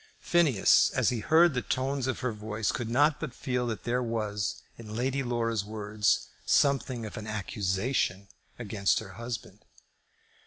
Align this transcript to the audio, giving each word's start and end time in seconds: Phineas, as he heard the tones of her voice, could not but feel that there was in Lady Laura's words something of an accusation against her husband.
Phineas, 0.19 0.89
as 0.95 1.09
he 1.09 1.19
heard 1.19 1.53
the 1.53 1.61
tones 1.61 2.07
of 2.07 2.21
her 2.21 2.31
voice, 2.33 2.71
could 2.71 2.89
not 2.89 3.19
but 3.19 3.35
feel 3.35 3.67
that 3.67 3.83
there 3.83 4.01
was 4.01 4.63
in 4.75 4.95
Lady 4.95 5.21
Laura's 5.21 5.63
words 5.63 6.25
something 6.43 7.05
of 7.05 7.17
an 7.17 7.27
accusation 7.27 8.27
against 8.57 8.97
her 8.97 9.09
husband. 9.11 9.63